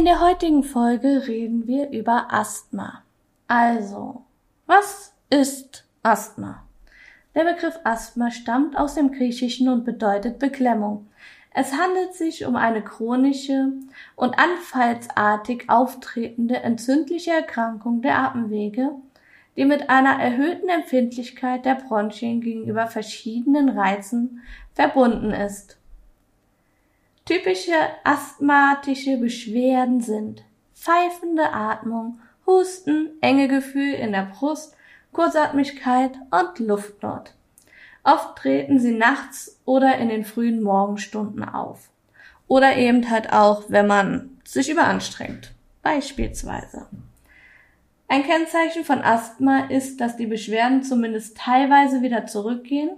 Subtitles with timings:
[0.00, 3.02] In der heutigen Folge reden wir über Asthma.
[3.48, 4.22] Also,
[4.64, 6.64] was ist Asthma?
[7.34, 11.08] Der Begriff Asthma stammt aus dem Griechischen und bedeutet Beklemmung.
[11.52, 13.74] Es handelt sich um eine chronische
[14.16, 18.92] und anfallsartig auftretende entzündliche Erkrankung der Atemwege,
[19.58, 24.40] die mit einer erhöhten Empfindlichkeit der Bronchien gegenüber verschiedenen Reizen
[24.72, 25.76] verbunden ist.
[27.30, 30.42] Typische asthmatische Beschwerden sind
[30.74, 34.74] pfeifende Atmung, Husten, enge Gefühl in der Brust,
[35.12, 37.34] Kurzatmigkeit und Luftnot.
[38.02, 41.90] Oft treten sie nachts oder in den frühen Morgenstunden auf.
[42.48, 45.52] Oder eben halt auch, wenn man sich überanstrengt.
[45.84, 46.88] Beispielsweise.
[48.08, 52.90] Ein Kennzeichen von Asthma ist, dass die Beschwerden zumindest teilweise wieder zurückgehen,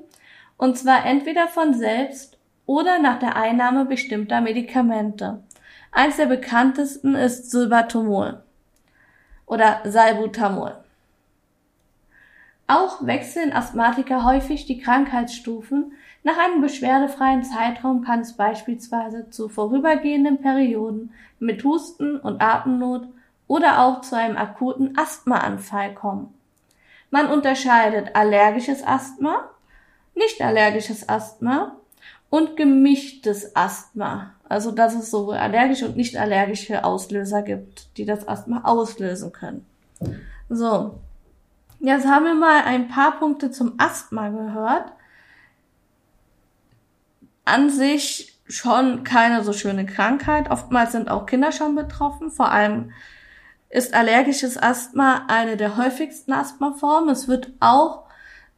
[0.56, 5.42] und zwar entweder von selbst oder nach der Einnahme bestimmter Medikamente.
[5.90, 8.42] Eins der bekanntesten ist Silbatomol
[9.46, 10.74] oder Salbutamol.
[12.66, 15.92] Auch wechseln Asthmatiker häufig die Krankheitsstufen.
[16.22, 23.08] Nach einem beschwerdefreien Zeitraum kann es beispielsweise zu vorübergehenden Perioden mit Husten und Atemnot
[23.46, 26.32] oder auch zu einem akuten Asthmaanfall kommen.
[27.10, 29.50] Man unterscheidet allergisches Asthma,
[30.14, 31.76] nicht allergisches Asthma
[32.32, 34.32] und gemischtes Asthma.
[34.48, 39.66] Also dass es sowohl allergische und nicht allergische Auslöser gibt, die das Asthma auslösen können.
[40.48, 40.98] So,
[41.84, 44.92] Jetzt haben wir mal ein paar Punkte zum Asthma gehört.
[47.44, 50.48] An sich schon keine so schöne Krankheit.
[50.48, 52.30] Oftmals sind auch Kinder schon betroffen.
[52.30, 52.92] Vor allem
[53.68, 57.10] ist allergisches Asthma eine der häufigsten Asthmaformen.
[57.10, 58.04] Es wird auch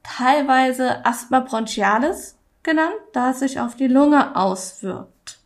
[0.02, 5.38] teilweise Asthma bronchialis genannt, da es sich auf die Lunge auswirkt.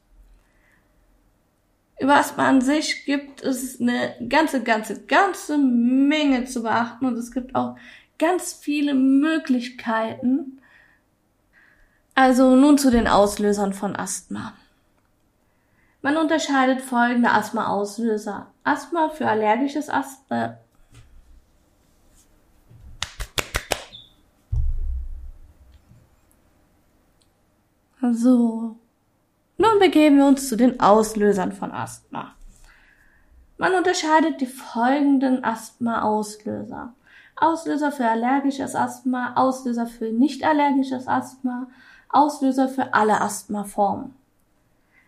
[2.01, 7.33] Über Asthma an sich gibt es eine ganze, ganze, ganze Menge zu beachten und es
[7.33, 7.77] gibt auch
[8.19, 10.61] ganz viele Möglichkeiten.
[12.15, 14.55] Also nun zu den Auslösern von Asthma.
[16.01, 18.47] Man unterscheidet folgende Asthma-Auslöser.
[18.63, 20.59] Asthma für allergisches Asthma.
[28.01, 28.77] So,
[29.57, 32.33] nun begeben wir uns zu den Auslösern von Asthma.
[33.57, 36.95] Man unterscheidet die folgenden Asthma-Auslöser.
[37.35, 41.67] Auslöser für allergisches Asthma, Auslöser für nicht allergisches Asthma,
[42.09, 44.15] Auslöser für alle Asthmaformen.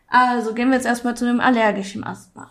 [0.08, 2.50] Also gehen wir jetzt erstmal zu dem allergischen Asthma.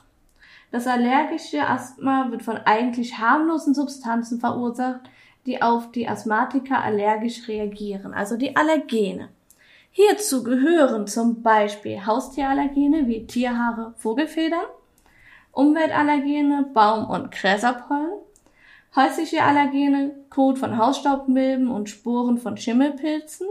[0.71, 5.01] Das allergische Asthma wird von eigentlich harmlosen Substanzen verursacht,
[5.45, 9.29] die auf die Asthmatiker allergisch reagieren, also die Allergene.
[9.91, 14.66] Hierzu gehören zum Beispiel Haustierallergene wie Tierhaare, Vogelfedern,
[15.51, 18.19] Umweltallergene, Baum- und Gräserpollen,
[18.95, 23.47] häusliche Allergene, Kot von Hausstaubmilben und Sporen von Schimmelpilzen,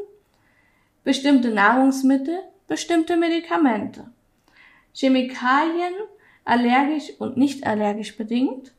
[1.04, 2.38] bestimmte Nahrungsmittel,
[2.68, 4.06] bestimmte Medikamente,
[4.94, 5.94] Chemikalien,
[6.44, 8.72] allergisch und nicht allergisch bedingt.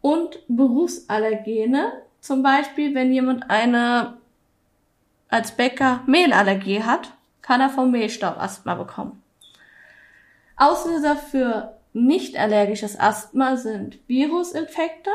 [0.00, 4.17] Und Berufsallergene, zum Beispiel wenn jemand eine
[5.28, 7.12] als Bäcker Mehlallergie hat,
[7.42, 9.22] kann er vom Mehlstaub Asthma bekommen.
[10.56, 15.10] Auslöser für nicht allergisches Asthma sind Virusinfekte.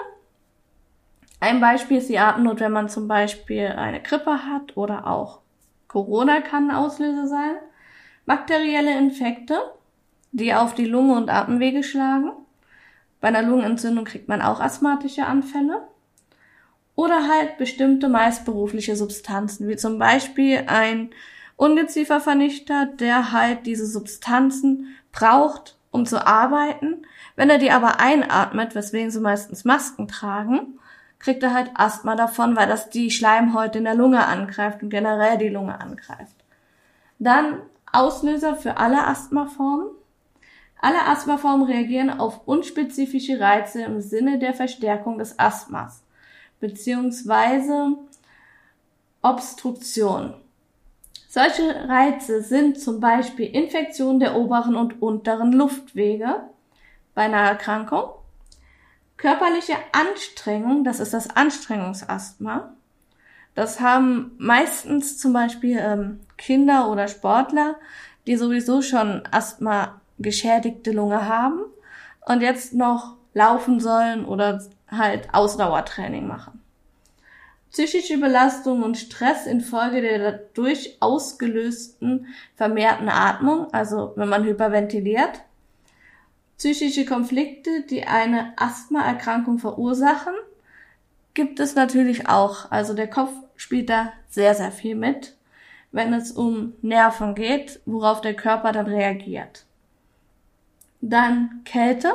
[1.40, 5.40] Ein Beispiel ist die Atemnot, wenn man zum Beispiel eine Grippe hat oder auch
[5.88, 7.56] Corona kann ein Auslöser sein.
[8.26, 9.60] Bakterielle Infekte,
[10.32, 12.32] die auf die Lunge und Atemwege schlagen.
[13.22, 15.88] Bei einer Lungenentzündung kriegt man auch asthmatische Anfälle.
[16.96, 21.10] Oder halt bestimmte meist berufliche Substanzen, wie zum Beispiel ein
[21.56, 27.06] Ungeziefervernichter, der halt diese Substanzen braucht, um zu arbeiten.
[27.36, 30.80] Wenn er die aber einatmet, weswegen sie meistens Masken tragen,
[31.20, 35.38] kriegt er halt Asthma davon, weil das die Schleimhäute in der Lunge angreift und generell
[35.38, 36.36] die Lunge angreift.
[37.18, 37.60] Dann
[37.92, 39.88] Auslöser für alle Asthmaformen.
[40.82, 46.03] Alle Asthmaformen reagieren auf unspezifische Reize im Sinne der Verstärkung des Asthmas
[46.64, 47.98] beziehungsweise
[49.22, 50.34] Obstruktion.
[51.28, 56.44] Solche Reize sind zum Beispiel Infektion der oberen und unteren Luftwege
[57.16, 58.12] bei einer Erkrankung,
[59.18, 62.74] körperliche Anstrengung, das ist das Anstrengungsasthma.
[63.56, 67.76] Das haben meistens zum Beispiel ähm, Kinder oder Sportler,
[68.26, 71.60] die sowieso schon Asthma geschädigte Lunge haben
[72.26, 74.64] und jetzt noch laufen sollen oder
[74.98, 76.62] halt Ausdauertraining machen.
[77.72, 85.42] Psychische Belastung und Stress infolge der dadurch ausgelösten vermehrten Atmung, also wenn man hyperventiliert.
[86.58, 90.36] psychische Konflikte, die eine Asthmaerkrankung verursachen,
[91.34, 92.70] gibt es natürlich auch.
[92.72, 95.36] Also der Kopf spielt da sehr, sehr viel mit,
[95.92, 99.66] wenn es um Nerven geht, worauf der Körper dann reagiert.
[101.02, 102.14] Dann Kälte,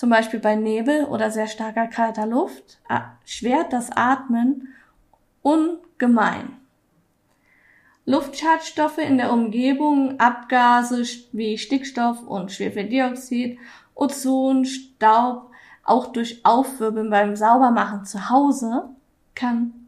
[0.00, 2.78] zum Beispiel bei Nebel oder sehr starker kalter Luft,
[3.26, 4.68] schwert das Atmen
[5.42, 6.56] ungemein.
[8.06, 11.02] Luftschadstoffe in der Umgebung, Abgase
[11.32, 13.58] wie Stickstoff und Schwefeldioxid,
[13.94, 15.50] Ozon, Staub,
[15.84, 18.88] auch durch Aufwirbeln beim Saubermachen zu Hause
[19.34, 19.86] kann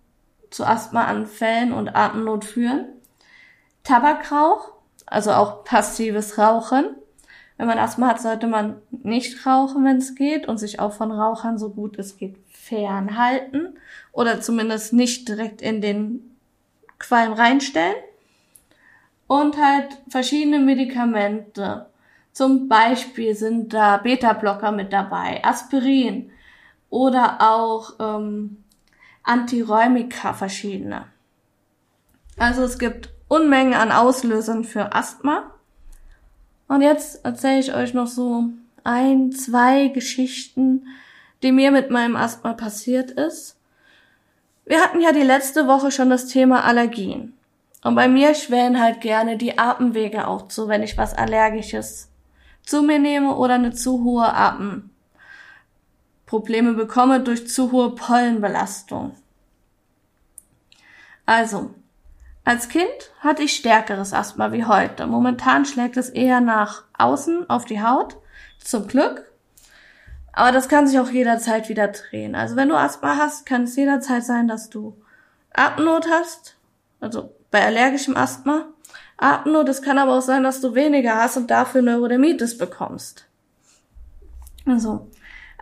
[0.50, 2.84] zu Asthmaanfällen und Atemnot führen.
[3.82, 4.74] Tabakrauch,
[5.06, 6.96] also auch passives Rauchen.
[7.62, 11.12] Wenn man Asthma hat, sollte man nicht rauchen, wenn es geht und sich auch von
[11.12, 13.78] Rauchern so gut es geht fernhalten
[14.10, 16.36] oder zumindest nicht direkt in den
[16.98, 17.94] Qualm reinstellen.
[19.28, 21.86] Und halt verschiedene Medikamente.
[22.32, 26.32] Zum Beispiel sind da Beta-Blocker mit dabei, Aspirin
[26.90, 28.64] oder auch ähm,
[29.22, 31.04] Antiräumika verschiedene.
[32.36, 35.54] Also es gibt Unmengen an Auslösern für Asthma.
[36.72, 38.44] Und jetzt erzähle ich euch noch so
[38.82, 40.86] ein, zwei Geschichten,
[41.42, 43.58] die mir mit meinem Asthma passiert ist.
[44.64, 47.34] Wir hatten ja die letzte Woche schon das Thema Allergien.
[47.84, 52.08] Und bei mir schwellen halt gerne die Atemwege auch zu, wenn ich was Allergisches
[52.64, 59.14] zu mir nehme oder eine zu hohe Atemprobleme bekomme durch zu hohe Pollenbelastung.
[61.26, 61.74] Also,
[62.44, 62.88] als Kind
[63.20, 65.06] hatte ich stärkeres Asthma wie heute.
[65.06, 68.16] Momentan schlägt es eher nach außen auf die Haut.
[68.58, 69.30] Zum Glück.
[70.32, 72.34] Aber das kann sich auch jederzeit wieder drehen.
[72.34, 74.96] Also wenn du Asthma hast, kann es jederzeit sein, dass du
[75.52, 76.56] Atemnot hast.
[77.00, 78.66] Also bei allergischem Asthma.
[79.18, 83.26] Atemnot, es kann aber auch sein, dass du weniger hast und dafür Neurodermitis bekommst.
[84.66, 85.10] Also,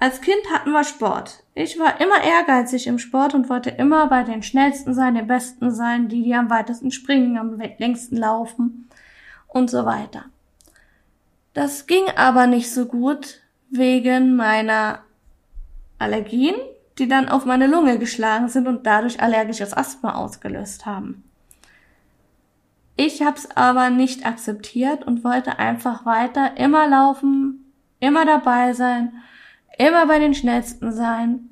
[0.00, 1.44] als Kind hatten wir Sport.
[1.55, 5.70] Ich war immer ehrgeizig im Sport und wollte immer bei den Schnellsten sein, den Besten
[5.70, 8.88] sein, die, die am weitesten springen, am längsten laufen
[9.47, 10.25] und so weiter.
[11.52, 15.00] Das ging aber nicht so gut wegen meiner
[15.99, 16.56] Allergien,
[16.99, 21.25] die dann auf meine Lunge geschlagen sind und dadurch allergisches Asthma ausgelöst haben.
[22.97, 29.12] Ich habe es aber nicht akzeptiert und wollte einfach weiter immer laufen, immer dabei sein,
[29.79, 31.51] immer bei den Schnellsten sein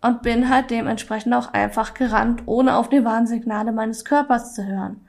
[0.00, 5.00] und bin halt dementsprechend auch einfach gerannt, ohne auf die Warnsignale meines Körpers zu hören.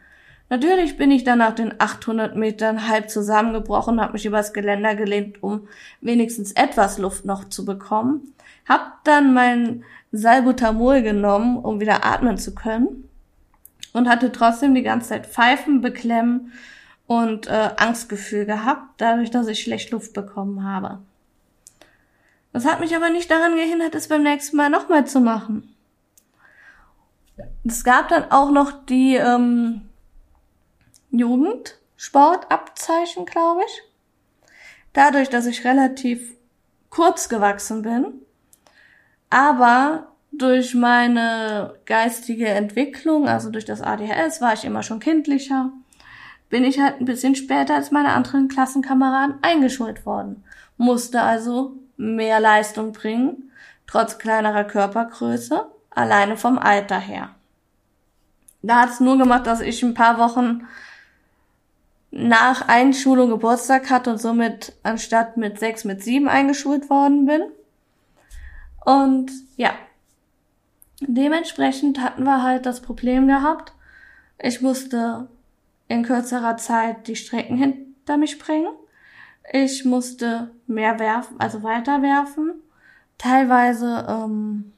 [0.49, 5.41] Natürlich bin ich dann nach den 800 Metern halb zusammengebrochen, habe mich übers Geländer gelehnt,
[5.41, 5.67] um
[5.99, 8.33] wenigstens etwas Luft noch zu bekommen.
[8.69, 13.09] Hab dann mein Salbutamol genommen, um wieder atmen zu können
[13.93, 16.51] und hatte trotzdem die ganze Zeit Pfeifen, Beklemmen
[17.07, 20.99] und äh, Angstgefühl gehabt, dadurch, dass ich schlecht Luft bekommen habe.
[22.53, 25.75] Das hat mich aber nicht daran gehindert, es beim nächsten Mal nochmal zu machen.
[27.65, 29.89] Es gab dann auch noch die ähm,
[31.09, 33.81] Jugendsportabzeichen, glaube ich.
[34.93, 36.35] Dadurch, dass ich relativ
[36.91, 38.21] kurz gewachsen bin,
[39.31, 45.71] aber durch meine geistige Entwicklung, also durch das ADHS, war ich immer schon kindlicher,
[46.49, 50.43] bin ich halt ein bisschen später als meine anderen Klassenkameraden eingeschult worden,
[50.77, 53.51] musste also mehr Leistung bringen,
[53.87, 57.29] trotz kleinerer Körpergröße, alleine vom Alter her.
[58.61, 60.65] Da hat es nur gemacht, dass ich ein paar Wochen
[62.11, 67.41] nach Einschulung Geburtstag hatte und somit anstatt mit sechs mit sieben eingeschult worden bin.
[68.85, 69.73] Und ja,
[71.01, 73.73] dementsprechend hatten wir halt das Problem gehabt.
[74.37, 75.27] Ich musste
[75.87, 78.67] in kürzerer Zeit die Strecken hinter mich bringen.
[79.51, 82.53] Ich musste mehr werfen, also weiter werfen.
[83.17, 84.73] Teilweise ähm,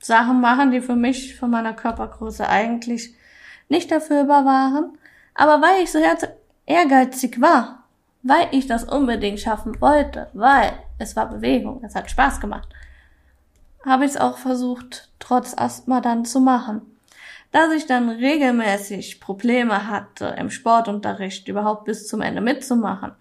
[0.00, 3.14] Sachen machen, die für mich, von meiner Körpergröße eigentlich
[3.68, 4.98] nicht erfüllbar waren.
[5.34, 5.98] Aber weil ich so
[6.66, 7.84] ehrgeizig war,
[8.22, 12.68] weil ich das unbedingt schaffen wollte, weil es war Bewegung, es hat Spaß gemacht,
[13.84, 16.82] habe ich es auch versucht, trotz Asthma dann zu machen.
[17.52, 23.12] Dass ich dann regelmäßig Probleme hatte, im Sportunterricht überhaupt bis zum Ende mitzumachen,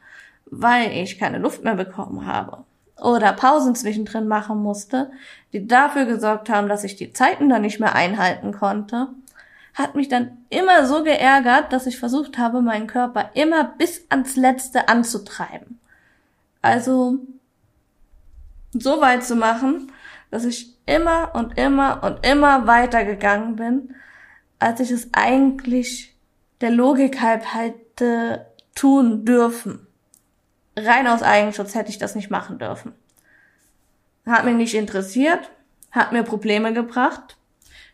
[0.46, 2.64] weil ich keine Luft mehr bekommen habe
[3.02, 5.12] oder Pausen zwischendrin machen musste,
[5.54, 9.10] die dafür gesorgt haben, dass ich die Zeiten dann nicht mehr einhalten konnte,
[9.74, 14.38] hat mich dann immer so geärgert, dass ich versucht habe, meinen Körper immer bis ans
[14.38, 15.80] Letzte anzutreiben.
[16.62, 17.20] Also
[18.72, 19.92] so weit zu machen,
[20.32, 23.96] dass ich immer und immer und immer weitergegangen bin,
[24.60, 26.16] als ich es eigentlich
[26.62, 29.85] der Logik halb hätte tun dürfen.
[30.78, 32.94] Rein aus Eigenschutz hätte ich das nicht machen dürfen.
[34.26, 35.52] Hat mich nicht interessiert,
[35.92, 37.38] hat mir Probleme gebracht,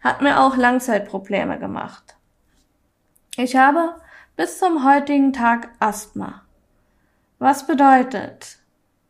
[0.02, 2.16] hat mir auch Langzeitprobleme gemacht.
[3.38, 3.96] Ich habe
[4.36, 6.44] bis zum heutigen Tag Asthma.
[7.40, 8.60] Was bedeutet,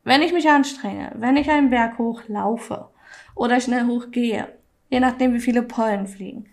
[0.03, 2.89] wenn ich mich anstrenge, wenn ich einen Berg hoch laufe
[3.35, 4.47] oder schnell hoch gehe,
[4.89, 6.45] je nachdem wie viele Pollen fliegen,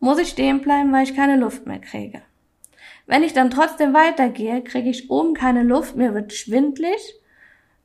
[0.00, 2.22] muss ich stehen bleiben, weil ich keine Luft mehr kriege.
[3.06, 7.14] Wenn ich dann trotzdem weitergehe, kriege ich oben keine Luft, mir wird schwindlig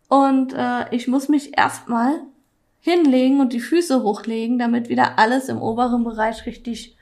[0.08, 2.22] und äh, ich muss mich erstmal
[2.80, 6.96] hinlegen und die Füße hochlegen, damit wieder alles im oberen Bereich richtig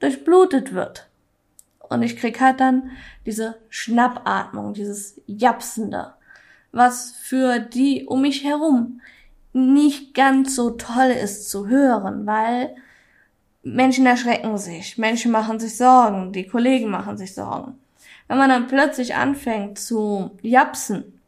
[0.00, 1.08] durchblutet wird.
[1.80, 2.90] Und ich krieg halt dann
[3.26, 6.14] diese Schnappatmung, dieses Japsende,
[6.72, 9.00] was für die um mich herum
[9.52, 12.74] nicht ganz so toll ist zu hören, weil
[13.74, 17.78] Menschen erschrecken sich, Menschen machen sich Sorgen, die Kollegen machen sich Sorgen.
[18.26, 21.20] Wenn man dann plötzlich anfängt zu japsen,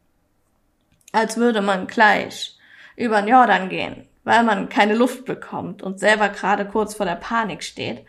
[1.11, 2.57] als würde man gleich
[2.95, 7.15] über den Jordan gehen, weil man keine Luft bekommt und selber gerade kurz vor der
[7.15, 8.05] Panik steht.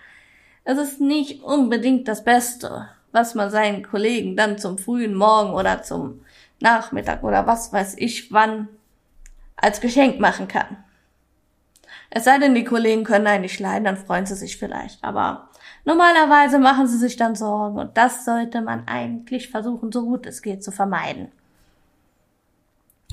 [0.65, 5.83] Es ist nicht unbedingt das Beste, was man seinen Kollegen dann zum frühen Morgen oder
[5.83, 6.25] zum
[6.61, 8.69] Nachmittag oder was weiß ich wann
[9.57, 10.85] als Geschenk machen kann.
[12.15, 15.03] Es sei denn, die Kollegen können einen nicht leiden, dann freuen sie sich vielleicht.
[15.03, 15.49] Aber
[15.87, 20.43] normalerweise machen sie sich dann Sorgen und das sollte man eigentlich versuchen, so gut es
[20.43, 21.33] geht, zu vermeiden.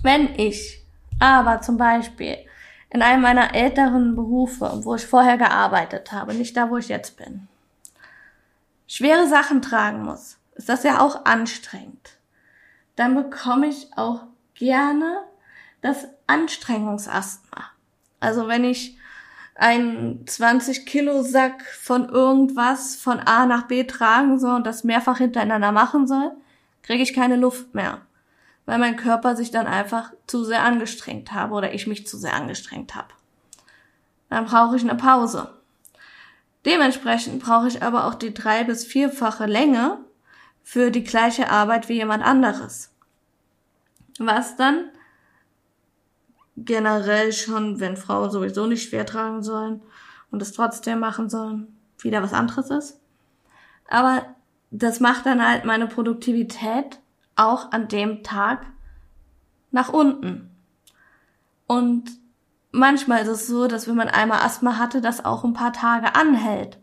[0.04, 0.84] Wenn ich
[1.18, 2.40] aber zum Beispiel
[2.90, 7.16] in einem meiner älteren Berufe, wo ich vorher gearbeitet habe, nicht da, wo ich jetzt
[7.16, 7.48] bin,
[8.86, 12.18] schwere Sachen tragen muss, ist das ja auch anstrengend.
[12.98, 14.24] Dann bekomme ich auch
[14.56, 15.24] gerne
[15.80, 17.79] das Anstrengungsasthma.
[18.20, 18.98] Also wenn ich
[19.56, 25.18] einen 20 Kilo Sack von irgendwas von A nach B tragen soll und das mehrfach
[25.18, 26.32] hintereinander machen soll,
[26.84, 28.02] kriege ich keine Luft mehr
[28.70, 32.36] weil mein Körper sich dann einfach zu sehr angestrengt habe oder ich mich zu sehr
[32.36, 33.08] angestrengt habe.
[34.30, 35.56] Dann brauche ich eine Pause.
[36.68, 39.98] Dementsprechend brauche ich aber auch die drei bis vierfache Länge
[40.62, 42.92] für die gleiche Arbeit wie jemand anderes.
[44.20, 44.92] Was dann
[46.66, 49.82] generell schon, wenn Frauen sowieso nicht schwer tragen sollen
[50.32, 53.00] und es trotzdem machen sollen, wieder was anderes ist.
[53.88, 54.24] Aber
[54.72, 57.00] das macht dann halt meine Produktivität
[57.36, 58.66] auch an dem Tag
[59.72, 60.50] nach unten.
[61.68, 62.12] Und
[62.72, 66.16] manchmal ist es so, dass wenn man einmal Asthma hatte, das auch ein paar Tage
[66.16, 66.78] anhält.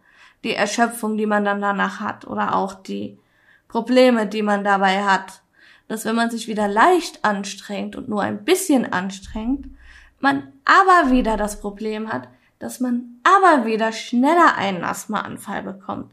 [0.45, 3.18] Die Erschöpfung, die man dann danach hat oder auch die
[3.68, 5.42] Probleme, die man dabei hat.
[5.88, 9.66] Dass wenn man sich wieder leicht anstrengt und nur ein bisschen anstrengt,
[10.20, 12.28] man aber wieder das Problem hat,
[12.58, 16.10] dass man aber wieder schneller einen Asthmaanfall bekommt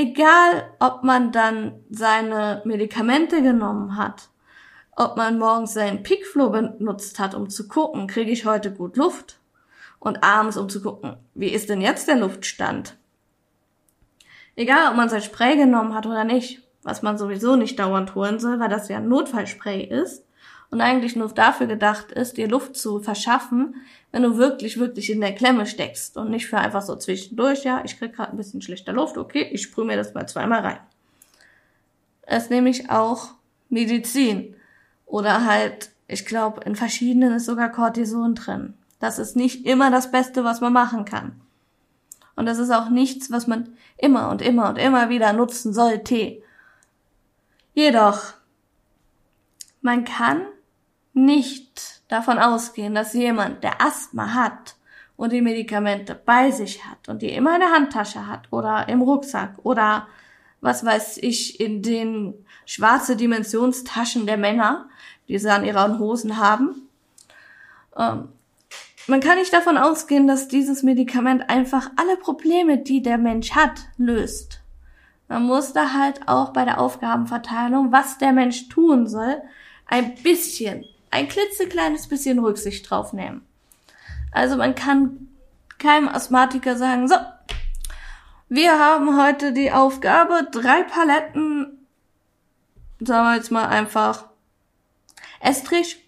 [0.00, 4.30] egal ob man dann seine Medikamente genommen hat,
[4.96, 9.38] ob man morgens seinen Peakflow benutzt hat, um zu gucken, kriege ich heute gut Luft?
[9.98, 12.96] Und abends, um zu gucken, wie ist denn jetzt der Luftstand?
[14.56, 18.40] Egal, ob man sein Spray genommen hat oder nicht, was man sowieso nicht dauernd holen
[18.40, 20.24] soll, weil das ja ein Notfallspray ist,
[20.70, 23.74] und eigentlich nur dafür gedacht ist, dir Luft zu verschaffen,
[24.12, 27.82] wenn du wirklich, wirklich in der Klemme steckst und nicht für einfach so zwischendurch, ja,
[27.84, 30.78] ich krieg gerade ein bisschen schlechter Luft, okay, ich sprühe mir das mal zweimal rein.
[32.22, 33.30] Es ist nämlich auch
[33.68, 34.54] Medizin
[35.06, 38.74] oder halt, ich glaube, in verschiedenen ist sogar Cortison drin.
[39.00, 41.40] Das ist nicht immer das Beste, was man machen kann.
[42.36, 46.42] Und das ist auch nichts, was man immer und immer und immer wieder nutzen sollte.
[47.80, 48.34] Jedoch,
[49.80, 50.42] man kann
[51.14, 54.76] nicht davon ausgehen, dass jemand, der Asthma hat
[55.16, 59.00] und die Medikamente bei sich hat und die immer in der Handtasche hat oder im
[59.00, 60.08] Rucksack oder
[60.60, 64.90] was weiß ich, in den schwarze Dimensionstaschen der Männer,
[65.26, 66.86] die sie an ihren Hosen haben.
[67.96, 68.28] Ähm,
[69.06, 73.86] man kann nicht davon ausgehen, dass dieses Medikament einfach alle Probleme, die der Mensch hat,
[73.96, 74.59] löst.
[75.30, 79.40] Man muss da halt auch bei der Aufgabenverteilung, was der Mensch tun soll,
[79.86, 83.46] ein bisschen ein klitzekleines bisschen Rücksicht drauf nehmen.
[84.32, 85.28] Also man kann
[85.78, 87.14] keinem Asthmatiker sagen, so,
[88.48, 91.86] wir haben heute die Aufgabe, drei Paletten,
[92.98, 94.24] sagen wir jetzt mal einfach,
[95.38, 96.04] Estrich,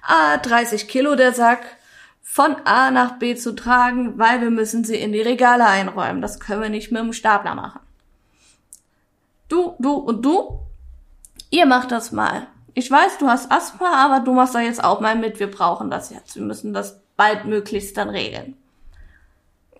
[0.00, 1.76] ah, 30 Kilo der Sack,
[2.22, 6.22] von A nach B zu tragen, weil wir müssen sie in die Regale einräumen.
[6.22, 7.81] Das können wir nicht mit dem Stapler machen.
[9.52, 10.60] Du, du und du,
[11.50, 15.00] ihr macht das mal ich weiß, du hast Asthma, aber du machst da jetzt auch
[15.00, 16.36] mal mit, wir brauchen das jetzt.
[16.36, 18.56] Wir müssen das bald möglichst dann regeln.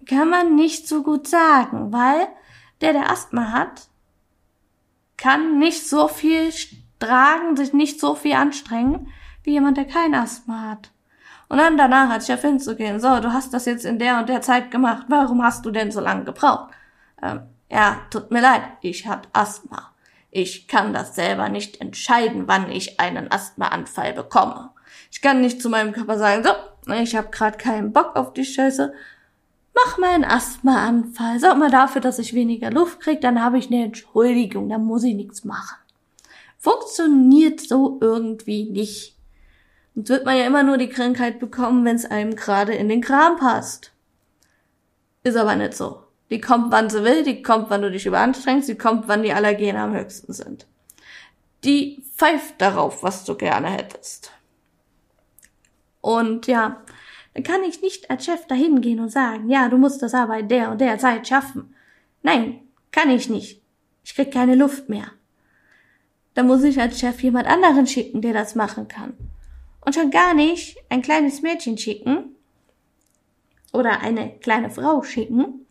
[0.07, 2.29] Kann man nicht so gut sagen, weil
[2.81, 3.88] der, der Asthma hat,
[5.17, 6.52] kann nicht so viel
[6.99, 9.09] vertragen, sich nicht so viel anstrengen,
[9.43, 10.91] wie jemand, der kein Asthma hat.
[11.49, 14.41] Und dann danach hat Chef hinzugehen, so, du hast das jetzt in der und der
[14.41, 16.73] Zeit gemacht, warum hast du denn so lange gebraucht?
[17.21, 19.93] Ähm, ja, tut mir leid, ich hab Asthma.
[20.31, 24.71] Ich kann das selber nicht entscheiden, wann ich einen Asthmaanfall bekomme.
[25.11, 28.45] Ich kann nicht zu meinem Körper sagen, so, ich habe gerade keinen Bock auf die
[28.45, 28.93] Scheiße.
[29.75, 31.38] Mach mal einen Asthmaanfall.
[31.38, 35.05] Sag mal dafür, dass ich weniger Luft krieg, dann habe ich eine Entschuldigung, dann muss
[35.05, 35.79] ich nichts machen.
[36.59, 39.17] Funktioniert so irgendwie nicht.
[39.95, 43.00] Und wird man ja immer nur die Krankheit bekommen, wenn es einem gerade in den
[43.00, 43.93] Kram passt.
[45.25, 46.01] Ist aber nicht so.
[46.32, 49.34] Die kommt, wann sie will, die kommt, wann du dich überanstrengst, die kommt, wann die
[49.34, 50.66] Allergene am höchsten sind.
[51.62, 54.32] Die pfeift darauf, was du gerne hättest.
[56.00, 56.82] Und ja,
[57.34, 60.38] dann kann ich nicht als Chef dahin gehen und sagen, ja, du musst das aber
[60.38, 61.74] in der und der Zeit schaffen.
[62.22, 62.60] Nein,
[62.92, 63.60] kann ich nicht.
[64.02, 65.08] Ich krieg keine Luft mehr.
[66.32, 69.18] Da muss ich als Chef jemand anderen schicken, der das machen kann.
[69.84, 72.34] Und schon gar nicht ein kleines Mädchen schicken
[73.70, 75.62] oder eine kleine Frau schicken,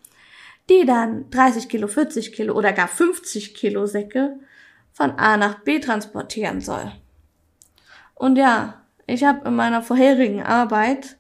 [0.70, 4.40] die dann 30 Kilo, 40 Kilo oder gar 50 Kilo Säcke
[4.92, 6.92] von A nach B transportieren soll.
[8.16, 11.18] Und ja, ich habe in meiner vorherigen Arbeit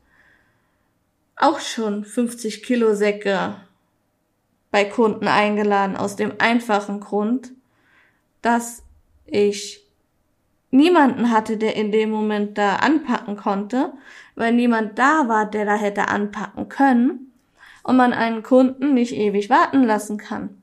[1.36, 3.56] auch schon 50 Kilo Säcke
[4.70, 7.52] bei Kunden eingeladen, aus dem einfachen Grund,
[8.42, 8.84] dass
[9.26, 9.86] ich
[10.70, 13.94] niemanden hatte, der in dem Moment da anpacken konnte,
[14.36, 17.31] weil niemand da war, der da hätte anpacken können
[17.84, 20.62] und man einen Kunden nicht ewig warten lassen kann.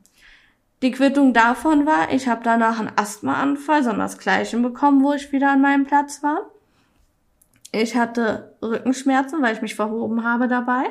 [0.83, 5.33] Die Quittung davon war, ich habe danach einen Asthmaanfall, sondern das gleiche bekommen, wo ich
[5.33, 6.51] wieder an meinem Platz war.
[7.73, 10.85] Ich hatte Rückenschmerzen, weil ich mich verhoben habe dabei.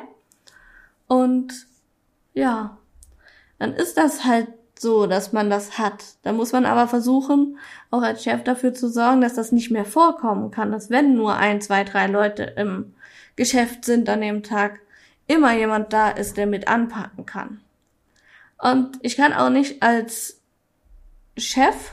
[1.06, 1.66] Und
[2.34, 2.76] ja,
[3.58, 6.04] dann ist das halt so, dass man das hat.
[6.22, 7.58] Da muss man aber versuchen,
[7.90, 11.34] auch als Chef dafür zu sorgen, dass das nicht mehr vorkommen kann, dass wenn nur
[11.34, 12.94] ein, zwei, drei Leute im
[13.34, 14.80] Geschäft sind an dem Tag,
[15.28, 17.60] immer jemand da ist, der mit anpacken kann.
[18.60, 20.40] Und ich kann auch nicht als
[21.36, 21.92] Chef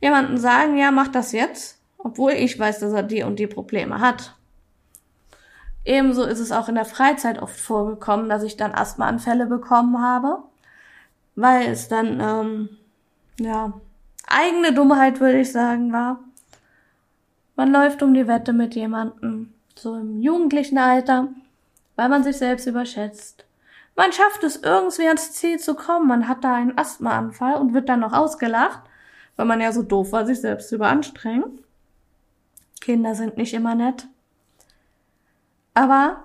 [0.00, 4.00] jemanden sagen, ja, mach das jetzt, obwohl ich weiß, dass er die und die Probleme
[4.00, 4.36] hat.
[5.86, 10.42] Ebenso ist es auch in der Freizeit oft vorgekommen, dass ich dann Asthmaanfälle bekommen habe,
[11.36, 12.68] weil es dann, ähm,
[13.38, 13.72] ja,
[14.26, 16.20] eigene Dummheit, würde ich sagen, war.
[17.56, 21.28] Man läuft um die Wette mit jemandem, so im jugendlichen Alter,
[21.96, 23.44] weil man sich selbst überschätzt.
[23.96, 27.88] Man schafft es irgendwie ans Ziel zu kommen, man hat da einen Asthmaanfall und wird
[27.88, 28.80] dann noch ausgelacht,
[29.36, 31.60] weil man ja so doof war, sich selbst zu überanstrengen.
[32.80, 34.06] Kinder sind nicht immer nett.
[35.74, 36.24] Aber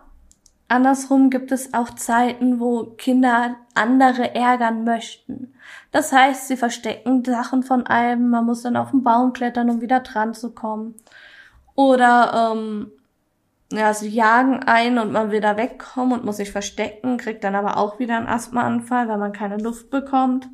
[0.67, 5.53] andersrum gibt es auch Zeiten, wo Kinder andere ärgern möchten.
[5.91, 9.81] Das heißt, sie verstecken Sachen von einem, man muss dann auf den Baum klettern, um
[9.81, 10.95] wieder dran zu kommen.
[11.75, 12.91] Oder ähm,
[13.71, 17.55] ja, sie jagen ein und man will da wegkommen und muss sich verstecken, kriegt dann
[17.55, 20.47] aber auch wieder einen Asthmaanfall, weil man keine Luft bekommt.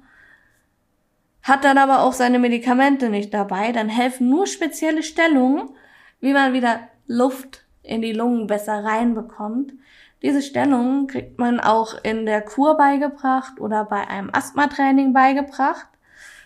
[1.41, 5.69] Hat dann aber auch seine Medikamente nicht dabei, dann helfen nur spezielle Stellungen,
[6.19, 9.73] wie man wieder Luft in die Lungen besser reinbekommt.
[10.21, 15.87] Diese Stellungen kriegt man auch in der Kur beigebracht oder bei einem Asthmatraining beigebracht.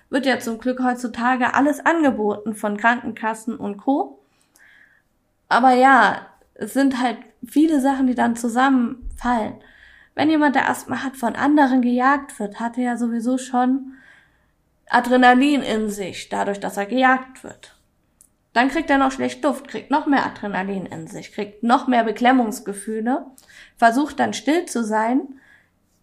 [0.09, 4.19] Wird ja zum Glück heutzutage alles angeboten von Krankenkassen und Co.
[5.47, 6.27] Aber ja,
[6.59, 7.17] es sind halt
[7.47, 9.55] viele Sachen, die dann zusammenfallen.
[10.13, 13.93] Wenn jemand, der Asthma hat, von anderen gejagt wird, hat er ja sowieso schon
[14.89, 17.75] Adrenalin in sich, dadurch, dass er gejagt wird.
[18.51, 22.03] Dann kriegt er noch schlecht Duft, kriegt noch mehr Adrenalin in sich, kriegt noch mehr
[22.03, 23.25] Beklemmungsgefühle,
[23.77, 25.21] versucht dann still zu sein,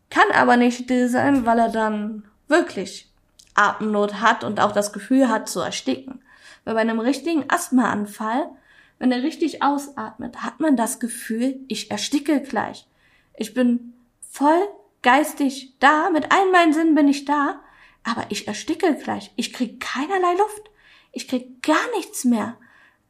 [0.08, 3.12] kann aber nicht still sein, weil er dann wirklich
[3.54, 6.22] Atemnot hat und auch das Gefühl hat zu ersticken.
[6.64, 8.48] Weil bei einem richtigen Asthmaanfall
[8.98, 12.86] wenn er richtig ausatmet, hat man das Gefühl, ich ersticke gleich.
[13.36, 14.68] Ich bin voll
[15.02, 17.60] geistig da, mit allen meinen Sinnen bin ich da,
[18.04, 19.32] aber ich ersticke gleich.
[19.36, 20.70] Ich krieg keinerlei Luft.
[21.12, 22.56] Ich krieg gar nichts mehr.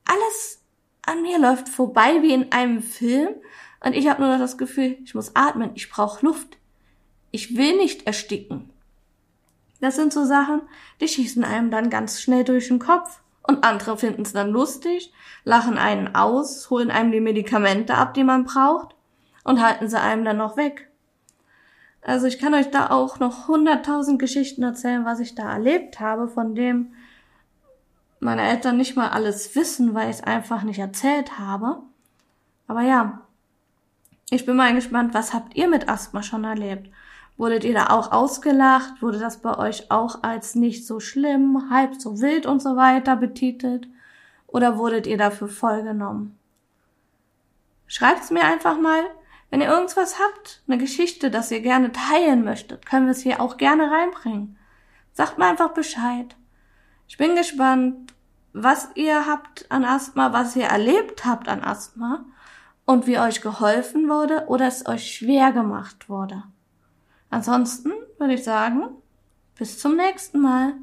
[0.04, 0.60] Alles
[1.02, 3.34] an mir läuft vorbei wie in einem Film
[3.80, 6.58] und ich habe nur noch das Gefühl, ich muss atmen, ich brauche Luft.
[7.30, 8.70] Ich will nicht ersticken.
[9.80, 10.62] Das sind so Sachen,
[11.00, 13.20] die schießen einem dann ganz schnell durch den Kopf.
[13.46, 15.12] Und andere finden es dann lustig,
[15.44, 18.94] lachen einen aus, holen einem die Medikamente ab, die man braucht
[19.44, 20.90] und halten sie einem dann noch weg.
[22.02, 26.28] Also ich kann euch da auch noch hunderttausend Geschichten erzählen, was ich da erlebt habe,
[26.28, 26.92] von dem
[28.20, 31.82] meine Eltern nicht mal alles wissen, weil ich es einfach nicht erzählt habe.
[32.66, 33.22] Aber ja,
[34.30, 36.90] ich bin mal gespannt, was habt ihr mit Asthma schon erlebt?
[37.36, 39.02] Wurdet ihr da auch ausgelacht?
[39.02, 43.16] Wurde das bei euch auch als nicht so schlimm, halb so wild und so weiter
[43.16, 43.88] betitelt?
[44.46, 46.38] Oder wurdet ihr dafür vollgenommen?
[47.86, 49.02] Schreibt's mir einfach mal.
[49.50, 53.40] Wenn ihr irgendwas habt, eine Geschichte, das ihr gerne teilen möchtet, können wir es hier
[53.40, 54.58] auch gerne reinbringen.
[55.12, 56.34] Sagt mir einfach Bescheid.
[57.06, 58.14] Ich bin gespannt,
[58.52, 62.24] was ihr habt an Asthma, was ihr erlebt habt an Asthma
[62.86, 66.42] und wie euch geholfen wurde oder es euch schwer gemacht wurde.
[67.30, 68.88] Ansonsten würde ich sagen,
[69.58, 70.74] bis zum nächsten Mal.